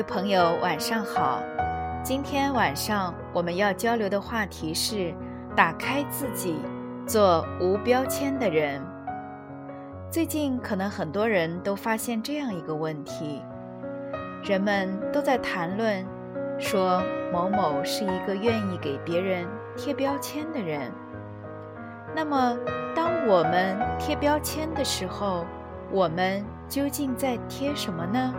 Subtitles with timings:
[0.00, 1.42] 位朋友，晚上好。
[2.02, 5.14] 今天晚上我们要交流的话题是：
[5.54, 6.56] 打开自己，
[7.06, 8.80] 做无标签的人。
[10.10, 13.42] 最近可能很多人都发现这样一个问题：
[14.42, 16.02] 人们都在谈论
[16.58, 20.90] 说某某是一个愿意给别人贴标签的人。
[22.16, 22.56] 那么，
[22.96, 25.44] 当我们贴标签的时候，
[25.92, 28.32] 我们究竟在贴什么呢？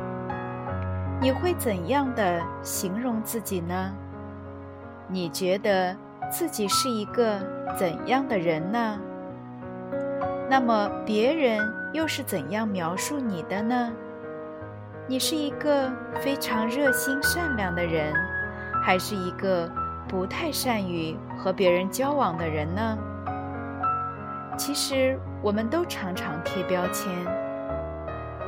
[1.21, 3.93] 你会怎样的形容自己呢？
[5.07, 5.95] 你觉得
[6.31, 7.39] 自己是一个
[7.77, 8.99] 怎样的人呢？
[10.49, 11.61] 那么别人
[11.93, 13.91] 又是怎样描述你的呢？
[15.07, 18.11] 你是一个非常热心善良的人，
[18.83, 19.71] 还是一个
[20.07, 22.97] 不太善于和别人交往的人呢？
[24.57, 27.07] 其实我们都常常贴标签。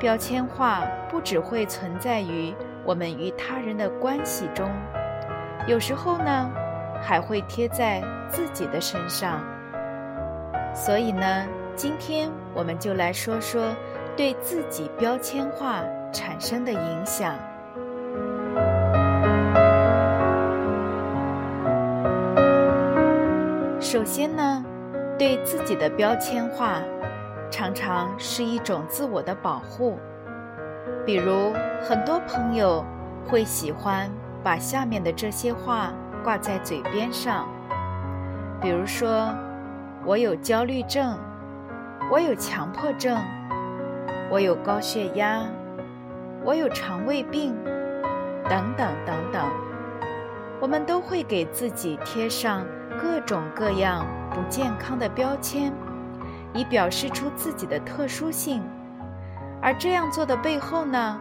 [0.03, 4.69] 标签化不只会存在于我们与他人的关系中，
[5.65, 6.51] 有时候呢，
[7.01, 9.41] 还会贴在自己的身上。
[10.75, 13.73] 所以呢，今天我们就来说说
[14.13, 17.33] 对自己标签化产生的影响。
[23.79, 24.65] 首先呢，
[25.17, 26.81] 对自己的标签化。
[27.53, 29.99] 常常是一种自我的保护，
[31.05, 31.53] 比如
[31.87, 32.83] 很多朋友
[33.27, 34.09] 会喜欢
[34.43, 37.47] 把下面的这些话挂在嘴边上，
[38.59, 39.31] 比如说
[40.03, 41.15] 我有焦虑症，
[42.11, 43.21] 我有强迫症，
[44.31, 45.43] 我有高血压，
[46.43, 47.53] 我有肠胃病，
[48.49, 49.47] 等等等等，
[50.59, 52.65] 我们都会给自己贴上
[52.99, 55.71] 各种各样不健康的标签。
[56.53, 58.61] 以表示出自己的特殊性，
[59.61, 61.19] 而这样做的背后呢，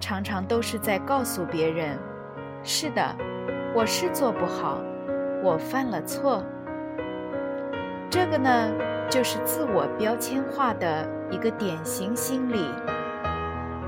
[0.00, 1.96] 常常都是在告诉别人：
[2.62, 3.14] 是的，
[3.74, 4.78] 我是做不好，
[5.42, 6.42] 我犯了错。
[8.10, 8.70] 这个呢，
[9.08, 12.68] 就是自我标签化的一个典型心理。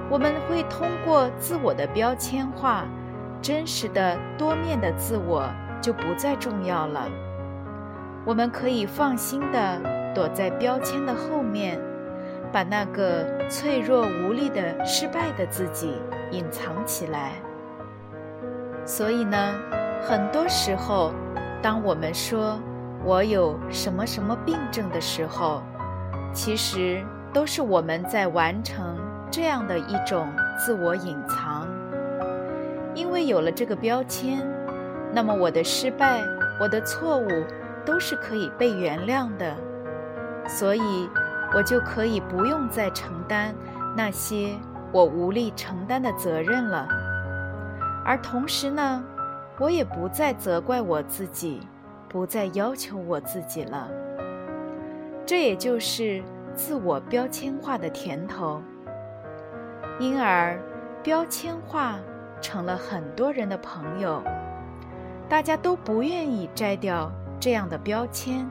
[0.08, 2.84] 我们会通过自我的标签化，
[3.42, 5.48] 真实的多面的自我
[5.80, 7.08] 就不再重要了。
[8.24, 9.95] 我们可以放心的。
[10.16, 11.78] 躲在标签的后面，
[12.50, 15.92] 把那个脆弱无力的失败的自己
[16.30, 17.32] 隐藏起来。
[18.86, 19.54] 所以呢，
[20.08, 21.12] 很多时候，
[21.60, 22.58] 当我们说
[23.04, 25.62] 我有什么什么病症的时候，
[26.32, 28.96] 其实都是我们在完成
[29.30, 31.68] 这样的一种自我隐藏。
[32.94, 34.38] 因为有了这个标签，
[35.12, 36.22] 那么我的失败、
[36.58, 37.28] 我的错误
[37.84, 39.54] 都是可以被原谅的。
[40.48, 41.08] 所以，
[41.54, 43.54] 我就可以不用再承担
[43.96, 44.54] 那些
[44.92, 46.88] 我无力承担的责任了。
[48.04, 49.04] 而同时呢，
[49.58, 51.66] 我也不再责怪我自己，
[52.08, 53.88] 不再要求我自己了。
[55.26, 56.22] 这也就是
[56.54, 58.62] 自我标签化的甜头。
[59.98, 60.60] 因而，
[61.02, 61.98] 标签化
[62.40, 64.22] 成了很多人的朋友。
[65.28, 68.48] 大家都不愿意摘掉这样的标签。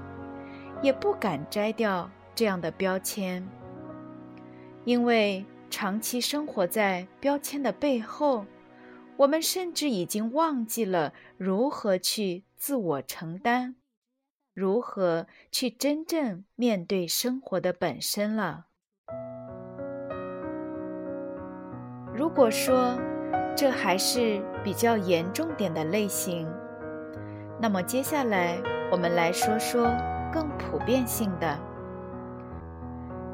[0.86, 3.44] 也不敢摘掉这样的标签，
[4.84, 8.46] 因为长期生活在标签的背后，
[9.18, 13.74] 我们甚至已经忘记了如何去自我承担，
[14.54, 18.68] 如何去真正面对生活的本身了。
[22.14, 22.96] 如果说
[23.58, 26.48] 这还是比较严重点的类型，
[27.60, 28.62] 那么接下来
[28.92, 29.90] 我们来说说。
[30.36, 31.58] 更普遍性的，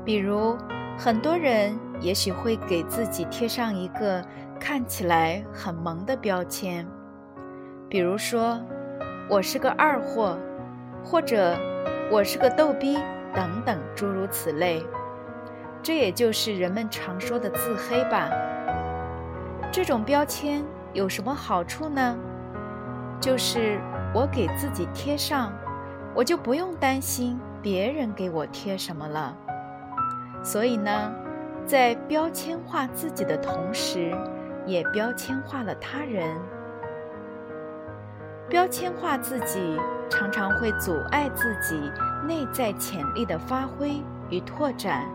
[0.05, 0.55] 比如
[0.95, 4.23] 很多人也许会给自己贴上一个
[4.59, 6.87] 看起来很萌的标签，
[7.89, 8.61] 比如说
[9.27, 10.37] 我是个二货，
[11.03, 11.57] 或者
[12.11, 12.99] 我是个逗逼
[13.33, 14.85] 等等诸如此类。
[15.81, 18.29] 这也就是人们常说的自黑吧。
[19.71, 20.63] 这种标签
[20.93, 22.15] 有什么好处呢？
[23.19, 23.79] 就是
[24.13, 25.51] 我给自己贴上。
[26.13, 29.35] 我就不用担心别人给我贴什么了。
[30.43, 31.13] 所以呢，
[31.65, 34.11] 在标签化自己的同时，
[34.65, 36.35] 也标签化了他人。
[38.49, 39.79] 标签化自己，
[40.09, 41.79] 常常会阻碍自己
[42.27, 45.05] 内在潜力的发挥与拓展。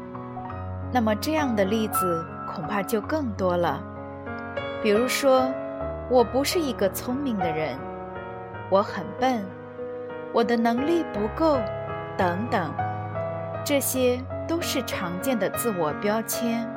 [0.93, 3.83] 那么，这样的例子恐怕就更多了。
[4.83, 5.53] 比如说，
[6.09, 7.77] 我不是一个聪明的人，
[8.71, 9.45] 我很笨，
[10.37, 11.59] 我的能力不够，
[12.15, 12.71] 等等，
[13.65, 16.69] 这些都是常见的自我标签。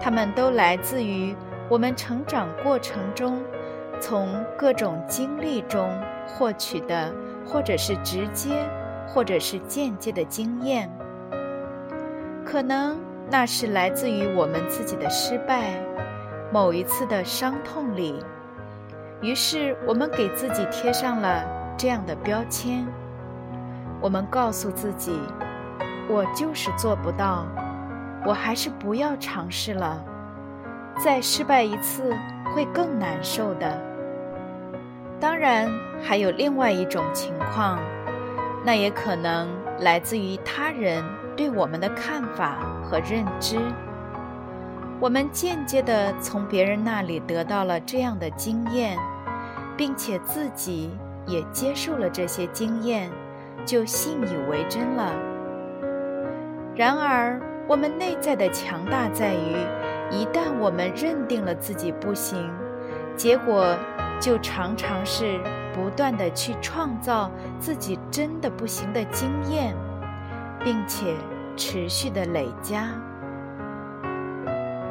[0.00, 1.36] 它们都来自于
[1.68, 3.42] 我们成长过程中，
[4.00, 5.86] 从各种经历中
[6.26, 7.12] 获取的，
[7.44, 8.66] 或者是直接，
[9.06, 10.90] 或者是间接的经验。
[12.42, 12.98] 可能
[13.30, 15.74] 那是来自于我们自己的失败。
[16.50, 18.24] 某一次的伤痛里，
[19.20, 21.44] 于是我们给自己贴上了
[21.76, 22.86] 这样的标签。
[24.00, 25.18] 我们告诉自己
[26.10, 27.46] ：“我就是做不到，
[28.24, 30.02] 我还是不要尝试了。
[30.98, 32.16] 再失败一次
[32.54, 33.80] 会更难受的。”
[35.20, 35.70] 当然，
[36.02, 37.78] 还有另外一种情况，
[38.64, 39.48] 那也可能
[39.78, 41.04] 来自于他人
[41.36, 43.56] 对我们的看法和认知。
[44.98, 48.98] 我们间接地从别人那里得到了这样的经验，
[49.76, 50.90] 并且自己
[51.26, 53.10] 也接受了这些经验，
[53.64, 55.12] 就信以为真了。
[56.74, 59.56] 然而，我们内在的强大在于，
[60.10, 62.50] 一旦我们认定了自己不行，
[63.16, 63.76] 结果
[64.18, 65.38] 就常常是
[65.74, 69.74] 不断地去创造自己真的不行的经验，
[70.64, 71.14] 并且
[71.56, 72.88] 持续的累加。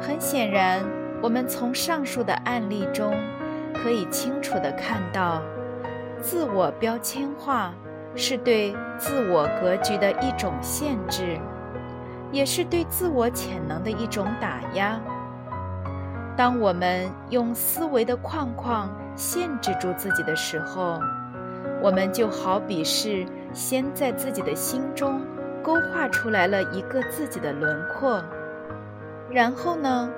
[0.00, 0.84] 很显然，
[1.20, 3.12] 我们从上述的案例中
[3.74, 5.42] 可以清楚地看到，
[6.22, 7.74] 自我标签化
[8.14, 11.38] 是对自我格局的一种限制，
[12.30, 15.00] 也是对自我潜能的一种打压。
[16.36, 21.00] 当我们用思维的框框限制住自己的时候，
[21.82, 25.20] 我们就好比是先在自己的心中
[25.62, 28.22] 勾画出来了一个自己的轮廓。
[29.28, 30.08] 然后呢，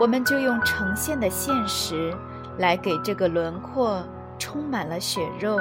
[0.00, 2.12] 我们就用呈现的现实
[2.58, 4.02] 来给这个轮廓
[4.40, 5.56] 充满了血肉，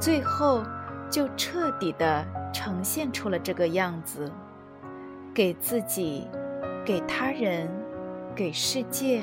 [0.00, 0.62] 最后
[1.10, 2.24] 就彻底的
[2.54, 4.32] 呈现出了这个样子，
[5.34, 6.26] 给自己、
[6.86, 7.68] 给他人、
[8.34, 9.22] 给世界，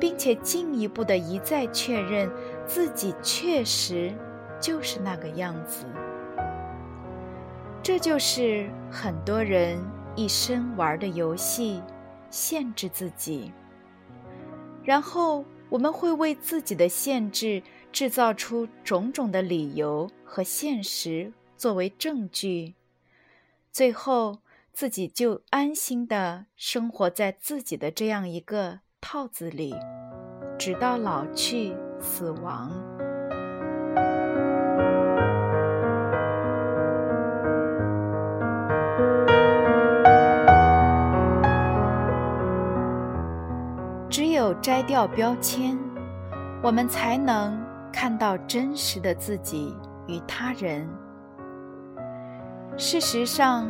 [0.00, 2.30] 并且进一步的一再确认
[2.64, 4.10] 自己确实
[4.58, 5.84] 就是那个样子。
[7.82, 9.78] 这就是很多人。
[10.14, 11.82] 一生玩的游戏，
[12.28, 13.50] 限制自己。
[14.84, 15.42] 然后
[15.72, 22.74] 我们会为自己的限制制造出种种的理由和现实作为证据，
[23.70, 24.40] 最后
[24.74, 29.74] 自己就安心的生活在自己的这样一个套子里，
[30.58, 33.01] 直到老去、死亡。
[44.54, 45.78] 摘掉标签，
[46.62, 47.58] 我们才能
[47.92, 49.76] 看到真实的自己
[50.06, 50.88] 与他人。
[52.76, 53.68] 事实上，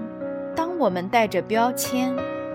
[0.54, 2.14] 当我们带着标签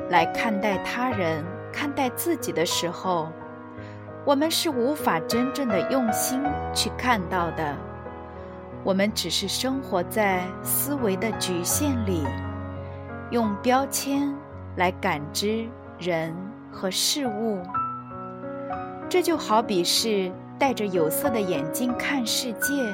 [0.09, 1.43] 来看待他人、
[1.73, 3.29] 看待自己的时候，
[4.25, 6.41] 我们是无法真正的用心
[6.73, 7.75] 去看到的。
[8.83, 12.23] 我们只是生活在思维的局限里，
[13.31, 14.33] 用标签
[14.77, 15.67] 来感知
[15.99, 16.33] 人
[16.71, 17.61] 和事物。
[19.09, 22.93] 这就好比是戴着有色的眼镜看世界，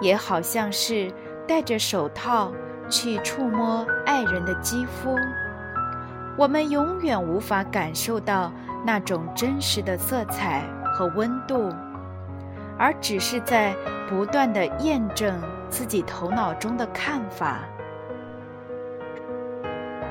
[0.00, 1.12] 也好像是
[1.46, 2.52] 戴着手套
[2.88, 5.16] 去触摸爱人的肌肤。
[6.36, 8.52] 我们永远无法感受到
[8.84, 11.70] 那种真实的色彩和温度，
[12.76, 13.74] 而只是在
[14.08, 17.60] 不断的验证自己头脑中的看法。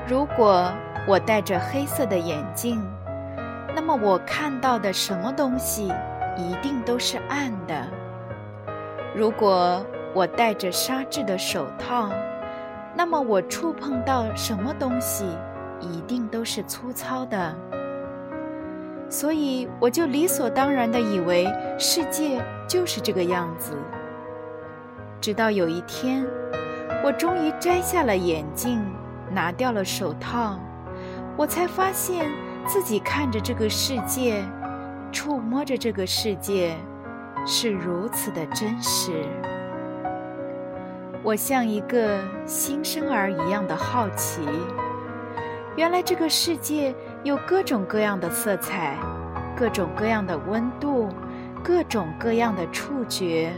[0.08, 0.72] 如果
[1.06, 2.82] 我戴着黑色的眼镜，
[3.76, 5.92] 那么我看到的什么东西
[6.34, 7.86] 一定都是暗的。
[9.14, 12.08] 如果我戴着纱质的手套，
[12.94, 15.26] 那么我触碰到什么东西
[15.78, 17.54] 一定都是粗糙的。
[19.10, 21.46] 所以我就理所当然的以为
[21.78, 23.76] 世界就是这个样子。
[25.20, 26.26] 直到有一天，
[27.04, 28.82] 我终于摘下了眼镜，
[29.30, 30.58] 拿掉了手套，
[31.36, 32.24] 我才发现。
[32.66, 34.44] 自己看着这个世界，
[35.12, 36.76] 触摸着这个世界，
[37.46, 39.24] 是如此的真实。
[41.22, 44.40] 我像一个新生儿一样的好奇，
[45.76, 48.96] 原来这个世界有各种各样的色彩，
[49.56, 51.08] 各种各样的温度，
[51.62, 53.52] 各种各样的触觉。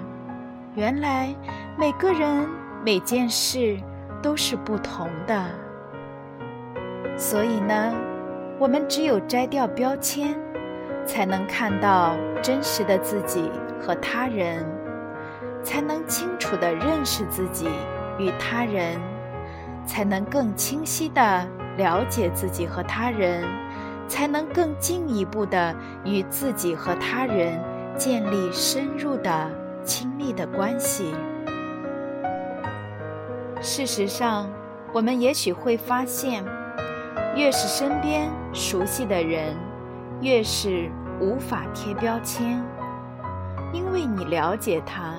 [0.74, 1.34] 原来
[1.78, 2.46] 每个人
[2.84, 3.78] 每件事
[4.22, 5.44] 都是不同的。
[7.16, 7.92] 所以呢，
[8.58, 10.36] 我们只有摘掉标签，
[11.06, 13.50] 才能看到真实的自己
[13.80, 14.66] 和他人，
[15.62, 17.68] 才能清楚地认识自己
[18.18, 19.00] 与他人，
[19.86, 21.46] 才能更清晰地。
[21.76, 23.44] 了解自己和他人，
[24.08, 25.72] 才能更进一步地
[26.04, 27.56] 与自己和他人
[27.96, 29.48] 建立深入的
[29.84, 31.14] 亲密的关系。
[33.60, 34.50] 事实上，
[34.92, 36.44] 我们也许会发现，
[37.36, 39.56] 越是身边熟悉的人，
[40.20, 42.62] 越是无法贴标签，
[43.72, 45.14] 因为你了解他，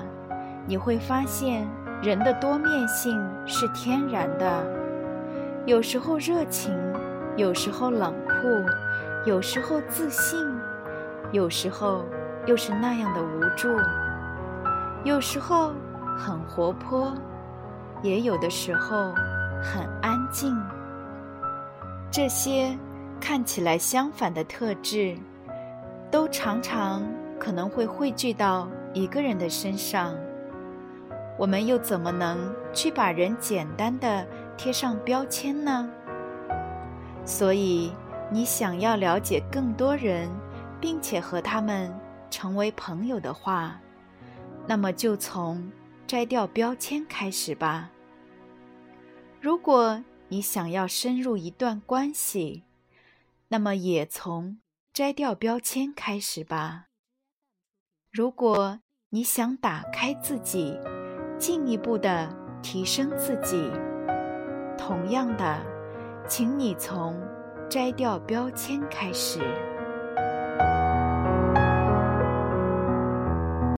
[0.66, 1.66] 你会发现
[2.02, 4.64] 人的多面性是天然的。
[5.66, 6.74] 有时候热情，
[7.36, 10.38] 有时候冷酷，有时候自信，
[11.32, 12.04] 有时候
[12.46, 13.68] 又是那样的无助；
[15.04, 15.72] 有时候
[16.18, 17.14] 很活泼，
[18.02, 19.12] 也有的时候
[19.62, 20.54] 很安静。
[22.10, 22.76] 这些
[23.20, 25.16] 看起来相反的特质，
[26.10, 27.06] 都常常
[27.38, 30.16] 可能会汇聚到一个人的身上。
[31.38, 34.26] 我们又怎么能去把人简单的？
[34.56, 35.88] 贴上标签呢？
[37.24, 37.92] 所以，
[38.30, 40.28] 你想要了解更多人，
[40.78, 41.90] 并且和他们
[42.28, 43.80] 成为朋友的话，
[44.66, 45.70] 那么就从
[46.06, 47.88] 摘掉标签开始吧。
[49.40, 49.98] 如果
[50.30, 52.62] 你想要深入一段关系，
[53.48, 54.60] 那么也从
[54.92, 56.86] 摘掉标签开始吧。
[58.12, 60.78] 如果你想打开自己，
[61.36, 62.32] 进一步的
[62.62, 63.70] 提升自己。
[64.78, 65.66] 同样的，
[66.28, 67.20] 请你从
[67.68, 69.40] 摘掉标签开始。